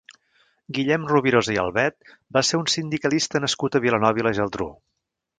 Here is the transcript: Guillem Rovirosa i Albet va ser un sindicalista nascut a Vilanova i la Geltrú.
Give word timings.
Guillem 0.75 1.03
Rovirosa 1.09 1.51
i 1.57 1.59
Albet 1.63 1.97
va 2.37 2.43
ser 2.49 2.59
un 2.61 2.65
sindicalista 2.75 3.41
nascut 3.43 3.77
a 3.77 3.83
Vilanova 3.83 4.23
i 4.23 4.25
la 4.29 4.33
Geltrú. 4.39 4.67